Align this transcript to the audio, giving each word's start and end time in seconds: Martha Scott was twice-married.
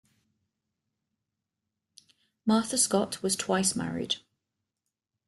Martha 2.43 2.75
Scott 2.75 3.21
was 3.21 3.35
twice-married. 3.35 4.15